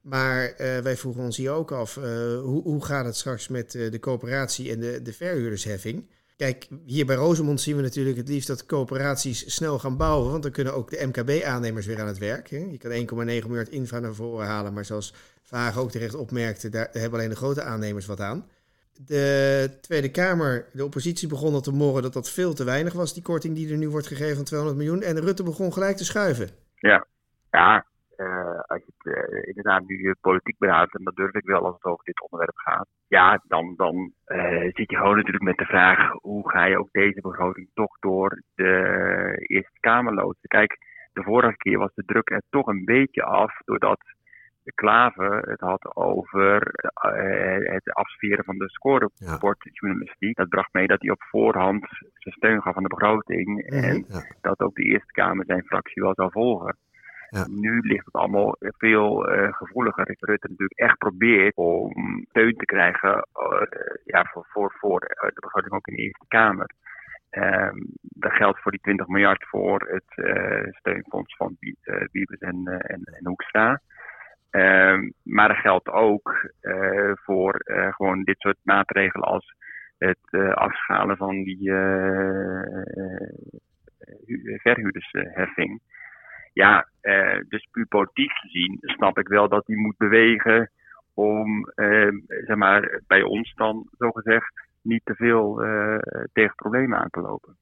[0.00, 4.70] Maar wij vroegen ons hier ook af, hoe, hoe gaat het straks met de coöperatie
[4.70, 6.06] en de, de verhuurdersheffing?
[6.36, 10.42] Kijk, hier bij Rosemond zien we natuurlijk het liefst dat coöperaties snel gaan bouwen, want
[10.42, 12.50] dan kunnen ook de MKB-aannemers weer aan het werk.
[12.50, 12.66] Hè?
[12.70, 15.14] Je kan 1,9 miljard infra naar voren halen, maar zoals
[15.46, 18.46] Vaag ook terecht opmerkte, daar hebben alleen de grote aannemers wat aan.
[19.06, 23.14] De Tweede Kamer, de oppositie begon al te morren dat dat veel te weinig was,
[23.14, 25.02] die korting die er nu wordt gegeven van 200 miljoen.
[25.02, 26.49] En Rutte begon gelijk te schuiven.
[26.75, 27.06] Ja,
[27.50, 27.84] ja
[28.16, 31.75] uh, als je het uh, inderdaad nu politiek beraadt, en dat durf ik wel als
[31.75, 35.64] het over dit onderwerp gaat, ja, dan, dan uh, zit je gewoon natuurlijk met de
[35.64, 38.73] vraag: hoe ga je ook deze begroting toch door de
[39.47, 40.49] Eerste Kamer loodsen?
[40.49, 40.78] Kijk,
[41.12, 44.00] de vorige keer was de druk er toch een beetje af, doordat
[44.74, 46.70] Klaver het had over
[47.72, 50.36] het afsferen van de scoresportjournalistiek.
[50.36, 50.42] Ja.
[50.42, 53.68] Dat bracht mee dat hij op voorhand zijn steun gaf aan de begroting.
[53.68, 53.82] -hmm.
[53.82, 54.22] En ja.
[54.40, 56.76] dat ook de Eerste Kamer zijn fractie wel zou volgen.
[57.30, 57.46] Ja.
[57.48, 60.04] Nu ligt het allemaal veel uh, gevoeliger.
[60.06, 63.62] Rutte natuurlijk echt probeert om steun te krijgen uh,
[64.04, 66.70] ja, voor, voor, voor de begroting ook in de Eerste Kamer.
[68.00, 71.56] Dat geldt voor die 20 miljard voor het steunfonds van
[72.12, 73.80] Wiebes en, en, en Hoekstra.
[74.56, 76.50] Um, maar dat geldt ook
[77.14, 79.54] voor gewoon dit soort maatregelen als
[79.99, 81.71] het afschalen van die
[84.62, 85.80] verhuurdersheffing.
[86.52, 90.71] Ja, uh, dus puur politiek gezien snap ik wel dat hij moet bewegen
[91.14, 95.99] om, uh, zeg maar, bij ons dan zogezegd niet te veel uh,
[96.32, 97.56] tegen problemen aan te lopen.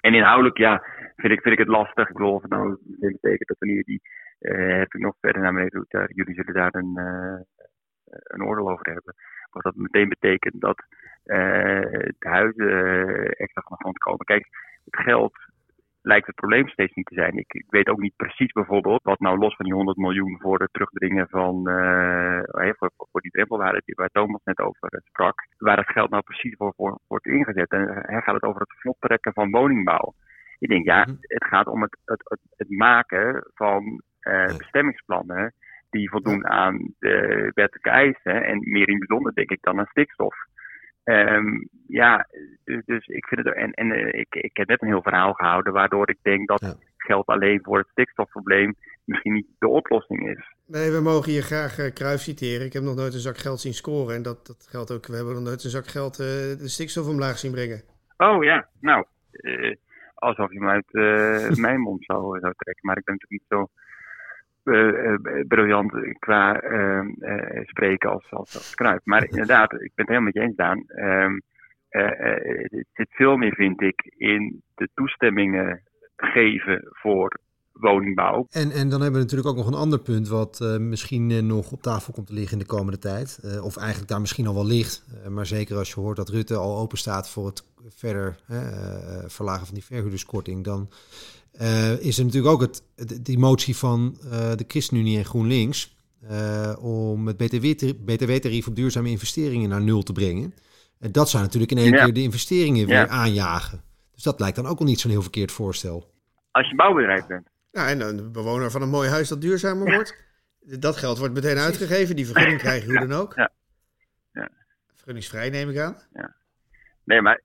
[0.00, 0.82] En inhoudelijk, ja,
[1.16, 2.08] vind ik, vind ik het lastig.
[2.08, 4.00] Ik bedoel, of het nou betekent dat wanneer die
[4.48, 6.96] heb ik nog verder naar beneden daar, jullie zullen daar een,
[8.04, 9.14] een oordeel over hebben.
[9.52, 10.84] Of dat meteen betekent dat
[12.18, 12.70] de huizen
[13.30, 14.24] extra van de grond komen.
[14.24, 14.48] Kijk,
[14.84, 15.38] het geld
[16.02, 17.36] lijkt het probleem steeds niet te zijn.
[17.38, 20.60] Ik, ik, weet ook niet precies bijvoorbeeld wat nou los van die 100 miljoen voor
[20.60, 22.40] het terugdringen van uh,
[22.78, 26.54] voor, voor, die drempelwaarde die waar Thomas net over sprak, waar het geld nou precies
[26.56, 27.70] voor, voor wordt ingezet.
[27.70, 30.14] En hij gaat het over het vlot trekken van woningbouw.
[30.58, 31.14] Ik denk ja, mhm.
[31.20, 35.54] het gaat om het, het, het, het maken van uh, bestemmingsplannen
[35.90, 40.34] die voldoen aan de wettelijke eisen en meer in bijzonder denk ik dan aan stikstof.
[41.04, 42.26] Um, ja,
[42.64, 43.54] dus, dus, ik vind het.
[43.54, 46.60] En, en uh, ik, ik heb net een heel verhaal gehouden, waardoor ik denk dat
[46.60, 46.74] ja.
[46.96, 50.54] geld alleen voor het stikstofprobleem misschien niet de oplossing is.
[50.66, 52.66] Nee, we mogen hier graag uh, Kruif citeren.
[52.66, 54.14] Ik heb nog nooit een zak geld zien scoren.
[54.14, 55.06] En dat, dat geldt ook.
[55.06, 57.82] We hebben nog nooit een zak geld uh, de stikstof omlaag zien brengen.
[58.16, 59.04] Oh ja, nou.
[60.14, 60.92] alsof je hem uit
[61.66, 62.86] mijn mond zou, zou trekken.
[62.86, 63.68] Maar ik ben natuurlijk niet zo
[65.48, 67.00] briljant qua uh,
[67.62, 69.00] spreken als, als, als Kruip.
[69.04, 70.84] Maar inderdaad, ik ben het helemaal met je eens, Daan.
[70.86, 71.38] Ehm,
[71.88, 75.82] het zit veel meer, vind ik, in de toestemmingen
[76.16, 77.38] geven voor
[77.72, 78.46] woningbouw.
[78.50, 81.42] En, en dan hebben we natuurlijk ook nog een ander punt wat uh, misschien uh,
[81.42, 83.40] nog op tafel komt te liggen in de komende tijd.
[83.44, 85.06] Uh, of eigenlijk daar misschien al wel ligt.
[85.28, 88.36] maar zeker als je hoort dat Rutte al open staat voor het verder
[89.26, 90.88] verlagen van die verhuurderskorting, dan
[92.00, 92.82] is er natuurlijk ook het,
[93.24, 95.96] die motie van de ChristenUnie en GroenLinks
[96.78, 97.36] om het
[98.04, 100.54] btw-tarief op duurzame investeringen naar nul te brengen.
[100.98, 102.04] En dat zou natuurlijk in één ja.
[102.04, 103.82] keer de investeringen weer aanjagen.
[104.14, 106.14] Dus dat lijkt dan ook al niet zo'n heel verkeerd voorstel.
[106.50, 107.48] Als je bouwbedrijf bent.
[107.70, 110.14] Ja, en een bewoner van een mooi huis dat duurzamer wordt.
[110.60, 112.16] Dat geld wordt meteen uitgegeven.
[112.16, 113.34] Die vergunning krijg je hoe dan ook.
[113.34, 113.50] Ja.
[114.32, 114.50] ja.
[114.94, 115.96] Vergunningsvrij neem ik aan.
[116.12, 116.34] Ja.
[117.04, 117.42] Nee, maar,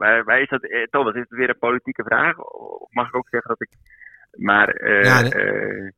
[0.00, 2.38] maar, maar is dat, eh, Thomas, is het weer een politieke vraag?
[2.38, 3.70] Of mag ik ook zeggen dat ik
[4.30, 5.34] maar uh, ja, nee.
[5.34, 5.90] uh,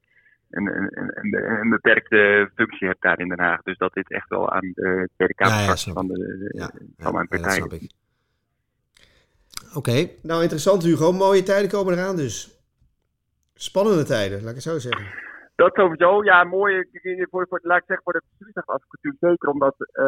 [0.50, 3.62] een, een, een, een, beperkte functie heb daar in Den Haag.
[3.62, 7.14] Dus dat dit echt wel aan de Tweede Kamer ja, ja, van, de, de van
[7.14, 7.62] mijn partij.
[7.62, 7.78] Oké.
[9.74, 10.16] Okay.
[10.22, 11.12] Nou, interessant Hugo.
[11.12, 12.60] Mooie tijden komen eraan dus.
[13.54, 15.06] Spannende tijden, laat ik het zo zeggen.
[15.54, 16.84] Dat sowieso, ja, mooi.
[17.30, 20.04] Voor, voor, laat ik zeggen, voor de bestuursadvocatuur zeker, omdat uh,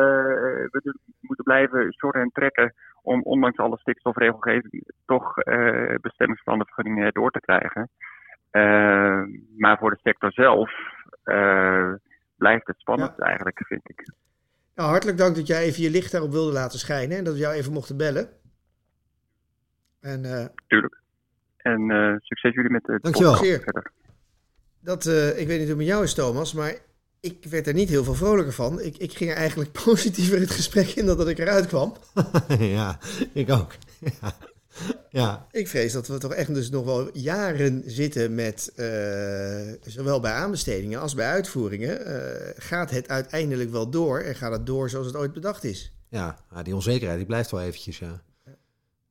[0.71, 7.31] we moeten blijven shorten en trekken om ondanks alle stikstofregelgeving toch uh, bestemmingsplannen vergunningen door
[7.31, 7.89] te krijgen.
[8.53, 9.23] Uh,
[9.57, 10.71] maar voor de sector zelf
[12.37, 13.25] blijft het spannend ja.
[13.25, 14.09] eigenlijk, vind ik.
[14.75, 17.41] Nou, hartelijk dank dat jij even je licht daarop wilde laten schijnen en dat we
[17.41, 18.29] jou even mochten bellen.
[20.01, 21.03] En, Tuurlijk.
[21.57, 23.35] En uh, succes jullie met de Dankjewel.
[23.35, 23.93] verder.
[24.85, 26.77] Dat, uh, ik weet niet hoe het met jou is, Thomas, maar
[27.21, 28.81] ik werd er niet heel veel vrolijker van.
[28.81, 31.97] Ik, ik ging eigenlijk positiever het gesprek in dan dat ik eruit kwam.
[32.59, 32.99] ja,
[33.33, 33.73] ik ook.
[34.21, 34.37] ja.
[35.11, 35.47] ja.
[35.51, 40.33] Ik vrees dat we toch echt dus nog wel jaren zitten met, uh, zowel bij
[40.33, 42.01] aanbestedingen als bij uitvoeringen,
[42.57, 45.93] gaat het uiteindelijk wel door en gaat het door zoals het ooit bedacht is?
[46.09, 48.23] Ja, die onzekerheid die blijft wel eventjes, ja.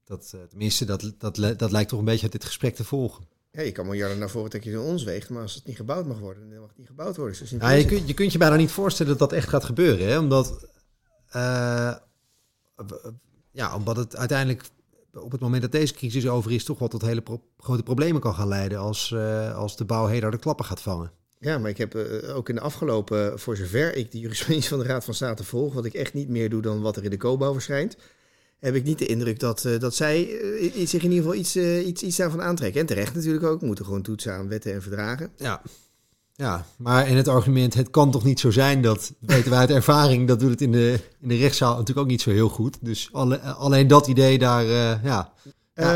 [0.06, 3.28] Dat, tenminste, dat, dat, dat lijkt toch een beetje uit dit gesprek te volgen.
[3.56, 6.06] Ja, je kan miljarden naar voren trekken in ons weegt, maar als het niet gebouwd
[6.06, 7.38] mag worden, dan mag het niet gebouwd worden.
[7.40, 10.08] Dus ja, je, kunt, je kunt je bijna niet voorstellen dat dat echt gaat gebeuren,
[10.08, 10.20] hè?
[10.20, 10.68] omdat,
[11.36, 11.96] uh,
[13.52, 14.64] ja, omdat het uiteindelijk
[15.14, 18.22] op het moment dat deze crisis over is, toch wel tot hele pro grote problemen
[18.22, 21.12] kan gaan leiden als, uh, als de bouw heel de klappen gaat vangen.
[21.40, 24.80] Ja, maar ik heb uh, ook in de afgelopen, voor zover ik de jurisprudentie van
[24.80, 27.10] de Raad van State volg, wat ik echt niet meer doe dan wat er in
[27.10, 27.98] de koopbouw verschijnt,
[28.64, 31.56] heb ik niet de indruk dat, uh, dat zij uh, zich in ieder geval iets,
[31.56, 32.82] uh, iets, iets daarvan aantrekken.
[32.82, 33.62] En terecht natuurlijk ook.
[33.62, 35.32] Moeten gewoon toetsen aan wetten en verdragen.
[35.38, 35.62] Ja.
[36.36, 39.70] Ja, maar in het argument, het kan toch niet zo zijn dat, weten wij uit
[39.70, 42.78] ervaring, dat doet het in de, in de rechtszaal natuurlijk ook niet zo heel goed.
[42.82, 45.02] Dus alle, alleen dat idee daar, ja.
[45.04, 45.34] ja.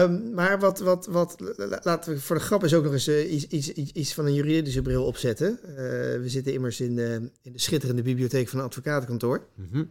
[0.04, 1.36] Um, maar wat, wat, wat,
[1.84, 4.34] laten we voor de grap eens ook nog eens iets, iets, iets, iets van een
[4.34, 5.60] juridische bril opzetten.
[6.22, 7.00] we zitten immers in,
[7.42, 9.48] in de schitterende bibliotheek van een advocatenkantoor.
[9.56, 9.90] Mm -hmm.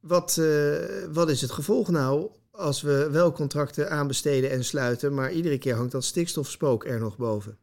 [0.00, 0.76] Wat, uh,
[1.12, 5.74] wat is het gevolg nou als we wel contracten aanbesteden en sluiten, maar iedere keer
[5.74, 7.58] hangt dat stikstofspook er nog boven?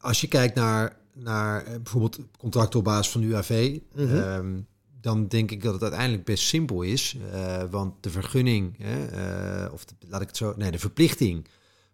[0.00, 4.16] Als je kijkt naar, naar bijvoorbeeld contracten op basis van UAV, mm -hmm.
[4.16, 4.66] um,
[5.00, 7.16] dan denk ik dat het uiteindelijk best simpel is.
[7.32, 11.46] Uh, want de vergunning, uh, of de, laat ik het zo, nee, de verplichting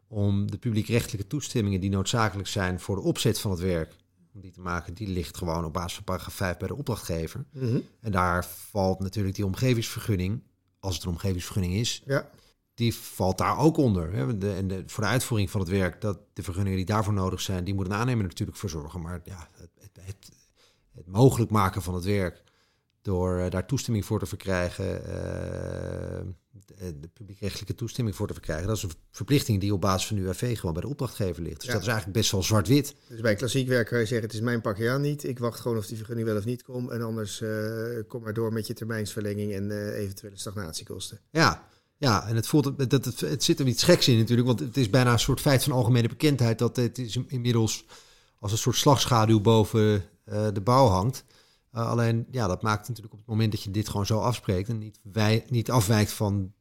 [0.09, 3.97] om de publiekrechtelijke toestemmingen die noodzakelijk zijn voor de opzet van het werk
[4.35, 7.45] om die te maken, die ligt gewoon op basis van paragraaf 5 bij de opdrachtgever.
[7.53, 7.83] Mm -hmm.
[8.01, 10.43] En daar valt natuurlijk die omgevingsvergunning,
[10.81, 12.31] als het een omgevingsvergunning is, ja.
[12.75, 14.13] die valt daar ook onder.
[14.13, 14.39] Hè.
[14.39, 17.41] De, en de, voor de uitvoering van het werk, dat de vergunningen die daarvoor nodig
[17.41, 19.01] zijn, die moet een aannemer natuurlijk voor zorgen.
[19.01, 20.31] Maar ja, het, het, het,
[20.93, 22.43] het mogelijk maken van het werk
[23.03, 26.33] door uh, daar toestemming voor te verkrijgen, uh,
[26.79, 28.67] de, de publiekrechtelijke toestemming voor te verkrijgen.
[28.67, 31.57] Dat is een verplichting die op basis van de UAV gewoon bij de opdrachtgever ligt.
[31.57, 31.73] Dus ja.
[31.73, 32.95] dat is eigenlijk best wel zwart-wit.
[33.09, 35.25] Dus bij klassiek werk kan je zeggen, het is mijn pakje aan niet.
[35.25, 36.91] Ik wacht gewoon of die vergunning wel of niet komt.
[36.91, 41.21] En anders uh, kom maar door met je termijnsverlenging en uh, eventuele stagnatiekosten.
[41.31, 44.47] Ja, ja, en het, voelt, dat het, het zit er iets geks in natuurlijk.
[44.47, 47.85] Want het is bijna een soort feit van algemene bekendheid dat het is inmiddels
[48.39, 51.25] als een soort slagschaduw boven uh, de bouw hangt.
[51.75, 54.69] Uh, alleen, ja, dat maakt natuurlijk op het moment dat je dit gewoon zo afspreekt
[54.69, 56.53] en niet, wij, niet afwijkt van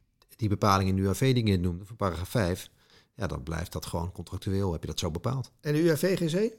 [0.41, 2.69] die bepaling in de UAV die je noemde, van paragraaf 5,
[3.15, 5.51] ja, dan blijft dat gewoon contractueel, heb je dat zo bepaald.
[5.61, 6.53] En de UAV-GC?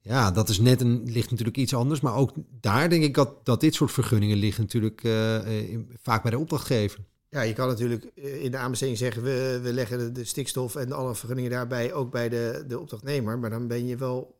[0.00, 3.44] Ja, dat is net een, ligt natuurlijk iets anders, maar ook daar denk ik dat,
[3.44, 7.00] dat dit soort vergunningen liggen natuurlijk uh, in, vaak bij de opdrachtgever.
[7.30, 10.92] Ja, je kan natuurlijk in de aanbesteding zeggen, we, we leggen de, de stikstof en
[10.92, 14.36] alle vergunningen daarbij ook bij de, de opdrachtnemer, maar dan ben je wel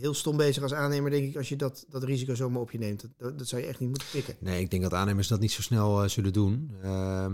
[0.00, 2.78] heel stom bezig als aannemer, denk ik, als je dat, dat risico zomaar op je
[2.78, 3.04] neemt.
[3.16, 4.36] Dat, dat zou je echt niet moeten pikken.
[4.40, 6.70] Nee, ik denk dat aannemers dat niet zo snel uh, zullen doen.
[6.84, 7.26] Uh,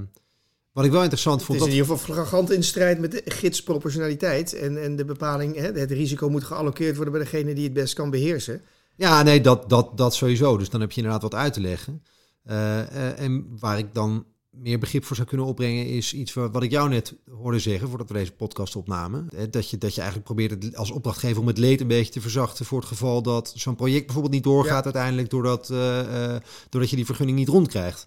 [0.72, 1.58] wat ik wel interessant vond.
[1.58, 4.54] Het is in ieder geval flagrant in strijd met de gidsproportionaliteit.
[4.54, 7.94] En, en de bepaling, hè, het risico moet geallockeerd worden bij degene die het best
[7.94, 8.62] kan beheersen.
[8.96, 10.56] Ja, nee, dat, dat, dat sowieso.
[10.56, 12.02] Dus dan heb je inderdaad wat uit te leggen.
[12.46, 14.26] Uh, en waar ik dan
[14.62, 18.08] meer begrip voor zou kunnen opbrengen, is iets wat, ik jou net hoorde zeggen voordat
[18.08, 19.28] we deze podcast opnamen.
[19.50, 22.20] Dat je, dat je eigenlijk probeert het als opdrachtgever om het leed een beetje te
[22.20, 26.36] verzachten voor het geval dat zo'n project bijvoorbeeld niet doorgaat uiteindelijk doordat, uh,
[26.68, 28.06] doordat je die vergunning niet rondkrijgt.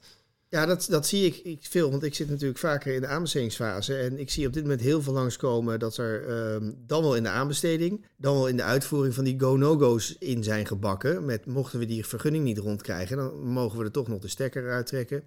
[0.54, 3.96] Ja, dat, dat zie ik, ik veel, want ik zit natuurlijk vaker in de aanbestedingsfase.
[3.96, 7.24] En ik zie op dit moment heel veel langskomen dat er ehm, dan wel in
[7.24, 11.26] de aanbesteding, dan wel in de uitvoering van die go-no-go's in zijn gebakken.
[11.26, 14.64] Met mochten we die vergunning niet rondkrijgen, dan mogen we er toch nog de stekker
[14.64, 15.24] eruit trekken.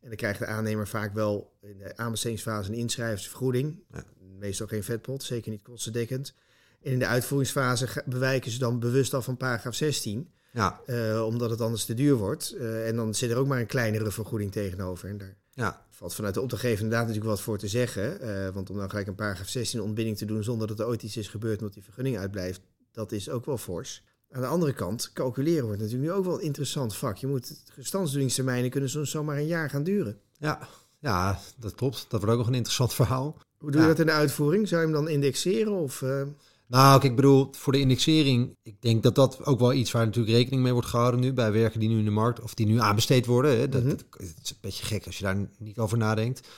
[0.00, 3.82] En dan krijgt de aannemer vaak wel in de aanbestedingsfase een inschrijversvergoeding.
[3.92, 4.04] Ja.
[4.38, 6.34] Meestal geen vetpot, zeker niet kostendekkend.
[6.82, 10.30] En in de uitvoeringsfase bewijken ze dan bewust af van paragraaf 16.
[10.52, 10.80] Ja.
[10.86, 12.54] Uh, omdat het anders te duur wordt.
[12.56, 15.08] Uh, en dan zit er ook maar een kleinere vergoeding tegenover.
[15.08, 15.86] En daar ja.
[15.90, 18.24] valt vanuit de opdrachtgever inderdaad natuurlijk wat voor te zeggen.
[18.24, 21.02] Uh, want om dan gelijk een paragraaf 16 ontbinding te doen zonder dat er ooit
[21.02, 22.60] iets is gebeurd omdat die vergunning uitblijft,
[22.92, 24.04] dat is ook wel fors.
[24.32, 27.16] Aan de andere kant, calculeren wordt natuurlijk nu ook wel een interessant vak.
[27.16, 30.18] Je moet, gestandsdoeningstermijnen kunnen soms zomaar een jaar gaan duren.
[30.38, 32.06] Ja, ja, dat klopt.
[32.08, 33.38] Dat wordt ook nog een interessant verhaal.
[33.58, 34.68] Hoe doe je dat in de uitvoering?
[34.68, 35.72] Zou je hem dan indexeren?
[35.72, 36.22] Of, uh...
[36.66, 40.36] Nou, ik bedoel, voor de indexering, ik denk dat dat ook wel iets waar natuurlijk
[40.36, 42.80] rekening mee wordt gehouden nu bij werken die nu in de markt of die nu
[42.80, 43.58] aanbesteed worden.
[43.58, 43.68] Hè.
[43.68, 43.98] Dat, mm dat,
[44.42, 46.48] is een beetje gek als je daar niet over nadenkt.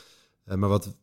[0.47, 0.97] Uh, maar wat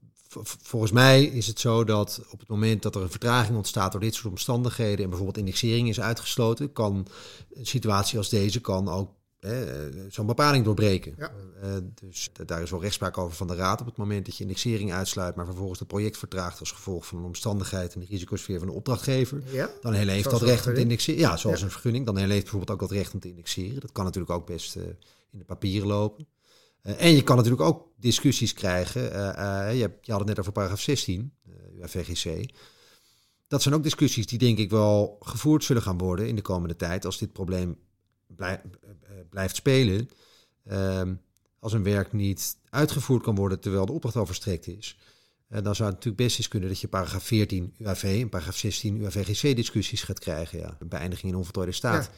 [0.61, 4.01] volgens mij is het zo dat op het moment dat er een vertraging ontstaat door
[4.01, 7.07] dit soort omstandigheden en bijvoorbeeld indexering is uitgesloten, kan
[7.53, 9.09] een situatie als deze kan ook
[10.09, 11.13] zo'n bepaling doorbreken.
[11.17, 11.31] Ja.
[11.63, 14.43] Uh, dus daar is wel rechtspraak over van de Raad op het moment dat je
[14.43, 18.59] indexering uitsluit, maar vervolgens het project vertraagt als gevolg van een omstandigheid en de risicosfeer
[18.59, 19.43] van de opdrachtgever.
[19.51, 19.69] Ja.
[19.81, 21.19] Dan heeft dat recht om te indexeren.
[21.19, 22.05] Ja, zoals een vergunning.
[22.05, 23.79] Dan heeft bijvoorbeeld ook dat recht om te indexeren.
[23.79, 24.83] Dat kan natuurlijk ook best uh,
[25.31, 26.27] in de papieren lopen.
[26.83, 29.01] Uh, en je kan natuurlijk ook discussies krijgen.
[29.75, 32.49] je, je, had het net over paragraaf 16, uh, VGC.
[33.47, 36.75] Dat zijn ook discussies die denk ik wel gevoerd zullen gaan worden in de komende
[36.75, 37.77] tijd als dit probleem
[38.27, 38.61] blij,
[39.29, 40.09] blijft spelen.
[40.65, 41.15] Ehm,
[41.59, 44.97] als een werk niet uitgevoerd kan worden terwijl de opdracht al verstrekt is.
[45.49, 48.57] Uh, dan zou het natuurlijk best eens kunnen dat je paragraaf 14 UAV en paragraaf
[48.57, 50.59] 16 UAVGC discussies gaat krijgen.
[50.59, 52.09] Ja, beëindiging in onvoltooide staat.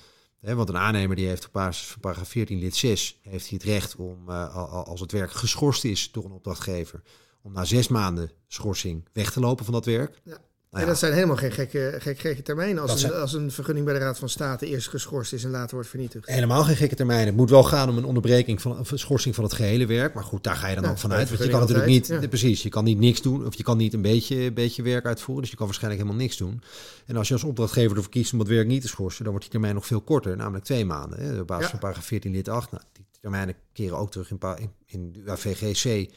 [0.41, 3.67] Want een aannemer die heeft op basis van paragraaf 14 lid 6 heeft hij het
[3.67, 4.56] recht om, uh,
[4.88, 7.01] als het werk geschorst is door een opdrachtgever,
[7.41, 10.21] om na zes maanden schorsing weg te lopen van dat werk.
[10.23, 10.38] Ja.
[10.71, 10.89] Nou ja.
[10.89, 12.81] dat zijn helemaal geen gekke, gekke termijnen.
[12.81, 15.73] Als een, als een vergunning bij de Raad van State eerst geschorst is en later
[15.73, 16.27] wordt vernietigd.
[16.27, 17.25] Helemaal geen gekke termijnen.
[17.25, 20.13] Het moet wel gaan om een onderbreking van een schorsing van het gehele werk.
[20.13, 21.29] Maar goed, daar ga je dan ook vanuit.
[21.29, 23.45] Want je kan natuurlijk niet, precies, je kan niet niks doen.
[23.45, 25.41] Of je kan niet een beetje, beetje werk uitvoeren.
[25.41, 26.62] Dus je kan waarschijnlijk helemaal niks doen.
[27.05, 29.43] En als je als opdrachtgever ervoor kiest om dat werk niet te schorsen, dan wordt
[29.43, 30.38] die termijn nog veel korter.
[30.38, 31.19] Namelijk twee maanden.
[31.19, 32.71] Hè, op basis van paragraaf 14 lid 8.
[32.71, 36.12] Nou, die termijnen keren ook terug in, in, in de VGC.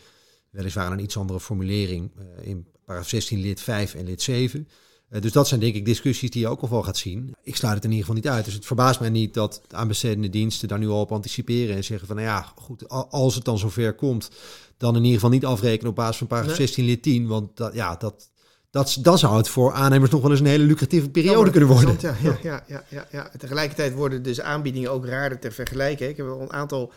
[0.54, 4.68] Weliswaar een iets andere formulering uh, in paragraaf 16 lid 5 en lid 7.
[5.10, 7.34] Uh, dus dat zijn denk ik discussies die je ook nog wel gaat zien.
[7.42, 8.44] Ik sluit het in ieder geval niet uit.
[8.44, 12.06] Dus het verbaast mij niet dat aanbestedende diensten daar nu al op anticiperen en zeggen
[12.06, 14.30] van nou ja, goed, als het dan zover komt,
[14.76, 17.26] dan in ieder geval niet afrekenen op basis van paragraaf 16 lid 10.
[17.26, 18.30] Want dat, ja, dat,
[18.70, 21.96] dat, dan zou het voor aannemers nog wel eens een hele lucratieve periode kunnen worden.
[22.00, 23.30] Ja, ja, ja, ja, ja, ja.
[23.38, 26.08] Tegelijkertijd worden dus aanbiedingen ook raarder te vergelijken.
[26.08, 26.92] Ik heb al een aantal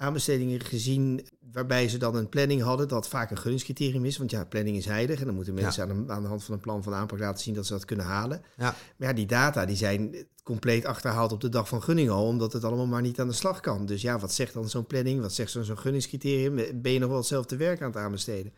[0.00, 4.18] aanbestedingen gezien waarbij ze dan een planning hadden, dat vaak een gunningscriterium is.
[4.18, 6.54] Want ja, planning is heilig en dan moeten mensen aan, de, aan, de, hand van
[6.54, 8.42] een plan van aanpak laten zien dat ze dat kunnen halen.
[8.56, 8.74] Ja.
[8.96, 12.52] Maar ja, die data die zijn compleet achterhaald op de dag van gunning al, omdat
[12.52, 13.86] het allemaal maar niet aan de slag kan.
[13.86, 15.20] Dus ja, wat zegt dan zo'n planning?
[15.20, 16.82] Wat zegt zo'n gunningscriterium?
[16.82, 18.52] Ben je nog wel hetzelfde werk aan het aanbesteden?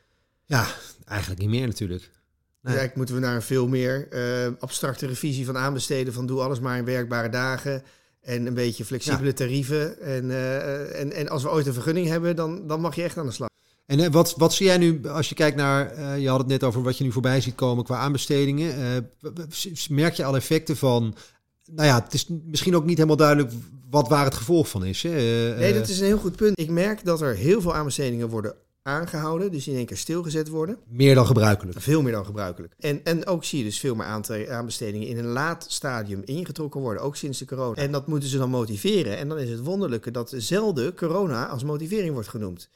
[0.45, 0.67] Ja,
[1.05, 2.03] eigenlijk niet meer natuurlijk.
[2.03, 2.77] Nee.
[2.77, 6.61] eigenlijk moeten we naar een veel meer uh, abstracte revisie van aanbesteden, van doe alles
[6.61, 7.83] maar in werkbare dagen.
[8.23, 10.01] En een beetje flexibele tarieven.
[10.01, 13.19] En, uh, en, en als we ooit een vergunning hebben, dan, dan mag je echt
[13.19, 13.49] aan de slag.
[13.87, 16.49] En uh, wat, wat zie jij nu, als je kijkt naar, uh, je had het
[16.49, 19.11] net over wat je nu voorbij ziet komen qua aanbestedingen.
[19.89, 21.15] merk je al effecten van,
[21.71, 23.53] nou ja, het is misschien ook niet helemaal duidelijk
[23.91, 25.03] wat waar het gevolg van is.
[25.03, 25.11] Hè?
[25.57, 26.61] nee, dat is een heel goed punt.
[26.61, 30.79] Ik merk dat er heel veel aanbestedingen worden aangehouden, dus in één keer stilgezet worden.
[30.89, 31.81] Meer dan gebruikelijk.
[31.81, 32.75] Veel meer dan gebruikelijk.
[32.79, 34.07] En, en ook zie je dus veel meer
[34.49, 37.83] aanbestedingen in een laat stadium ingetrokken worden, ook sinds de corona.
[37.83, 39.17] En dat moeten ze dan motiveren.
[39.17, 42.69] En dan is het wonderlijke dat zelden corona als motivering wordt genoemd.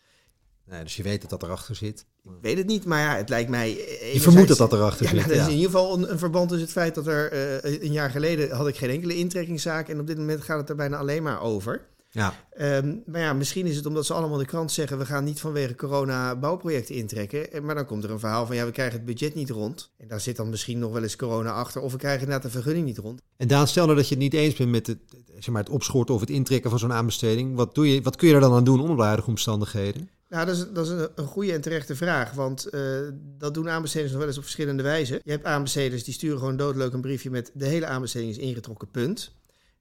[0.67, 2.07] Nee, dus je weet dat dat erachter zit.
[2.25, 3.69] Ik weet het niet, maar ja, het lijkt mij...
[4.13, 5.19] Je vermoedt dat dat erachter ja, zit.
[5.19, 7.33] Nou, dat is in ieder geval een, een verband tussen het feit dat er
[7.65, 10.69] uh, een jaar geleden had ik geen enkele intrekkingszaak en op dit moment gaat het
[10.69, 11.87] er bijna alleen maar over.
[12.17, 12.35] Ja.
[12.61, 14.99] Um, maar ja, misschien is het omdat ze allemaal de krant zeggen...
[14.99, 17.65] we gaan niet vanwege corona bouwprojecten intrekken.
[17.65, 18.57] Maar dan komt er een verhaal van...
[18.57, 19.91] ja, we krijgen het budget niet rond.
[19.97, 21.81] En daar zit dan misschien nog wel eens corona achter...
[21.81, 23.21] of we krijgen inderdaad de vergunning niet rond.
[23.37, 24.99] En Daan, stel nou dat je het niet eens bent met het,
[25.39, 26.15] zeg maar, het opschorten...
[26.15, 27.55] of het intrekken van zo'n aanbesteding.
[27.55, 30.09] Wat, doe je, wat kun je er dan aan doen onder de huidige omstandigheden?
[30.29, 32.33] Nou, dat is, dat is een, een goede en terechte vraag.
[32.33, 32.81] Want uh,
[33.39, 35.21] dat doen aanbesteders nog wel eens op verschillende wijzen.
[35.25, 37.51] Je hebt aanbesteders die sturen gewoon doodleuk een briefje met...
[37.55, 39.35] de hele aanbesteding is ingetrokken, punt.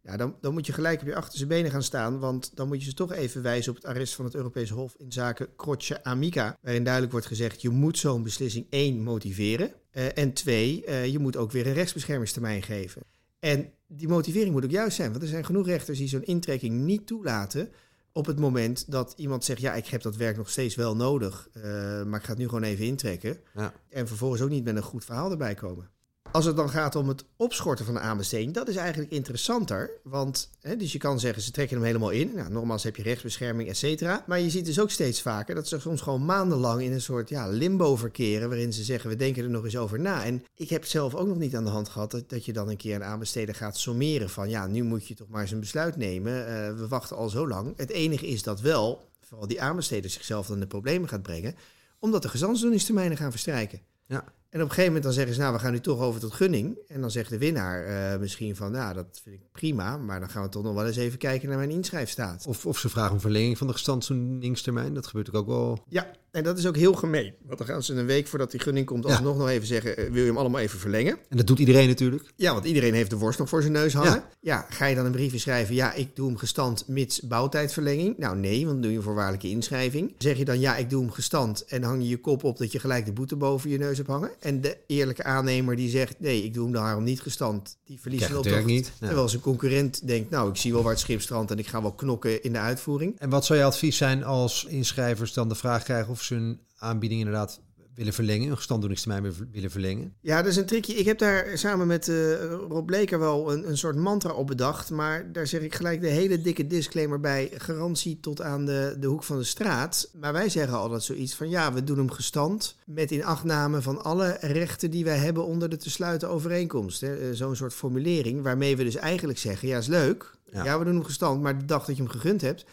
[0.06, 2.80] Ja, dan, dan moet je gelijk op je achterste benen gaan staan, want dan moet
[2.80, 6.04] je ze toch even wijzen op het arrest van het Europese Hof in zaken Croce
[6.04, 11.06] Amica, waarin duidelijk wordt gezegd, je moet zo'n beslissing één motiveren uh, en twee, uh,
[11.06, 13.02] je moet ook weer een rechtsbeschermingstermijn geven.
[13.40, 16.82] En die motivering moet ook juist zijn, want er zijn genoeg rechters die zo'n intrekking
[16.82, 17.70] niet toelaten
[18.12, 21.50] op het moment dat iemand zegt, ja, ik heb dat werk nog steeds wel nodig,
[21.54, 21.64] uh,
[22.04, 23.38] maar ik ga het nu gewoon even intrekken.
[23.54, 23.74] Ja.
[23.90, 25.90] En vervolgens ook niet met een goed verhaal erbij komen.
[26.32, 29.92] Als het dan gaat om het opschorten van de aanbesteding, dat is eigenlijk interessanter.
[30.04, 32.32] Want hè, dus je kan zeggen, ze trekken hem helemaal in.
[32.36, 34.24] Nou, nogmaals heb je rechtsbescherming, et cetera.
[34.28, 37.30] Maar je ziet dus ook steeds vaker dat ze soms gewoon maandenlang in een soort
[37.30, 38.50] ja, limbo verkeren.
[38.50, 40.24] Waarin ze zeggen, we denken er nog eens over na.
[40.24, 42.70] En ik heb zelf ook nog niet aan de hand gehad dat, dat je dan
[42.70, 44.30] een keer een aanbesteder gaat sommeren.
[44.30, 46.34] Van ja, nu moet je toch maar eens een besluit nemen.
[46.34, 46.46] Uh,
[46.78, 47.74] we wachten al zo lang.
[47.78, 51.56] Het enige is dat wel, vooral die aanbesteder zichzelf dan de problemen gaat brengen.
[52.00, 53.80] Omdat de gezantsdoeningstermijnen gaan verstrijken.
[54.08, 54.24] Ja.
[54.56, 56.34] En op een gegeven moment dan zeggen ze, nou, we gaan nu toch over tot
[56.34, 56.78] gunning.
[56.88, 60.30] En dan zegt de winnaar uh, misschien van, nou, dat vind ik prima, maar dan
[60.30, 62.46] gaan we toch nog wel eens even kijken naar mijn inschrijfstaat.
[62.48, 65.84] Of, of ze vragen om verlenging van de gestandsdoeningstermijn, dat gebeurt ook wel.
[65.90, 67.34] Ja, en dat is ook heel gemeen.
[67.46, 69.40] Want dan gaan ze een week voordat die gunning komt alsnog ja.
[69.40, 71.18] nog even zeggen, uh, wil je hem allemaal even verlengen?
[71.30, 72.32] En dat doet iedereen natuurlijk.
[72.36, 74.12] Ja, want iedereen heeft de worst nog voor zijn neus hangen.
[74.12, 78.18] Ja, ja ga je dan een briefje schrijven, ja, ik doe hem gestand mits bouwtijdverlenging?
[78.18, 80.14] Nou nee, want dan doe je een voorwaardelijke inschrijving.
[80.18, 82.72] Zeg je dan, ja, ik doe hem gestand en hang je je kop op dat
[82.72, 84.32] je gelijk de boete boven je neus hebt hangen?
[84.40, 88.30] En de eerlijke aannemer die zegt: nee, ik doe hem daarom niet gestand, die verliest
[88.30, 88.92] wel toch niet.
[89.00, 89.08] Ja.
[89.08, 91.82] Terwijl zijn concurrent denkt: nou, ik zie wel waar het schip strandt en ik ga
[91.82, 93.20] wel knokken in de uitvoering.
[93.20, 96.60] En wat zou je advies zijn als inschrijvers dan de vraag krijgen of ze hun
[96.76, 97.62] aanbieding inderdaad
[97.96, 100.14] willen verlengen, een gestanddoeningstermijn willen verlengen?
[100.22, 100.94] Ja, dat is een trickje.
[100.94, 104.92] Ik heb daar samen met uh, Rob Bleker wel een, een soort mantra op bedacht.
[104.92, 107.52] Maar daar zeg ik gelijk de hele dikke disclaimer bij.
[107.54, 110.10] Garantie tot aan de, de hoek van de straat.
[110.20, 112.76] Maar wij zeggen altijd zoiets van ja, we doen hem gestand.
[112.86, 117.04] Met in achtname van alle rechten die wij hebben onder de te sluiten overeenkomst.
[117.04, 120.34] Uh, Zo'n soort formulering waarmee we dus eigenlijk zeggen, ja is leuk.
[120.52, 120.64] Ja.
[120.64, 122.66] ja, we doen hem gestand, maar de dag dat je hem gegund hebt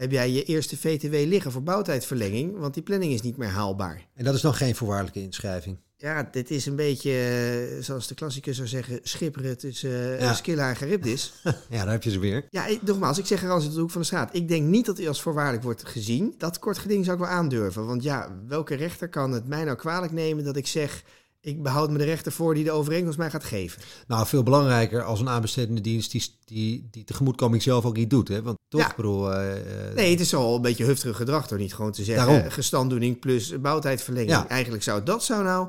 [0.00, 4.06] heb jij je eerste VTW liggen voor bouwtijdverlenging, want die planning is niet meer haalbaar.
[4.14, 5.78] En dat is nog geen voorwaardelijke inschrijving?
[5.96, 7.10] Ja, dit is een beetje,
[7.76, 10.34] uh, zoals de klassicus zou zeggen, schipperen tussen uh, ja.
[10.34, 11.32] Skilla en Charybdis.
[11.44, 12.46] ja, daar heb je ze weer.
[12.50, 14.34] Ja, ik, nogmaals, ik zeg er als het de hoek van de straat.
[14.34, 16.34] Ik denk niet dat hij als voorwaardelijk wordt gezien.
[16.38, 17.86] Dat kort geding zou ik wel aandurven.
[17.86, 21.02] Want ja, welke rechter kan het mij nou kwalijk nemen dat ik zeg
[21.40, 23.82] ik behoud me de rechten voor die de overeenkomst mij gaat geven.
[24.06, 28.28] Nou, veel belangrijker als een aanbestedende dienst die, die, die tegemoetkoming zelf ook niet doet.
[28.28, 28.42] Hè?
[28.42, 28.92] Want toch, ja.
[28.96, 29.32] bedoel...
[29.32, 29.52] Uh,
[29.94, 32.26] nee, het is al een beetje hufterig gedrag door niet gewoon te zeggen...
[32.26, 32.50] Daarom.
[32.50, 34.30] gestanddoening plus bouwtijdverlenging.
[34.30, 34.48] Ja.
[34.48, 35.68] Eigenlijk zou dat zou nou...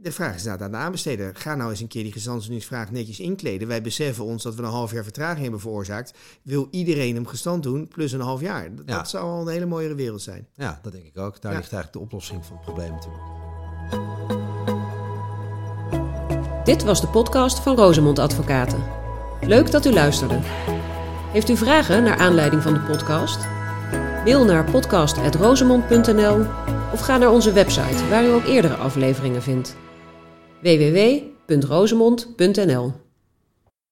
[0.00, 1.34] De vraag is nou aan de aanbesteder.
[1.34, 3.68] Ga nou eens een keer die gestandsdoeningsvraag netjes inkleden.
[3.68, 6.14] Wij beseffen ons dat we een half jaar vertraging hebben veroorzaakt.
[6.42, 8.74] Wil iedereen hem gestand doen plus een half jaar?
[8.74, 8.96] Dat, ja.
[8.96, 10.48] dat zou al een hele mooie wereld zijn.
[10.54, 11.40] Ja, dat denk ik ook.
[11.40, 14.51] Daar ligt eigenlijk de oplossing van het probleem natuurlijk.
[16.64, 18.84] Dit was de podcast van Rosemond Advocaten.
[19.40, 20.38] Leuk dat u luisterde.
[21.32, 23.46] Heeft u vragen naar aanleiding van de podcast?
[24.24, 26.46] Mail naar podcast.rosemond.nl
[26.92, 29.76] of ga naar onze website waar u ook eerdere afleveringen vindt.
[30.60, 33.01] www.rosemond.nl